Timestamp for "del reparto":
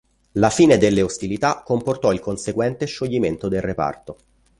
3.47-4.17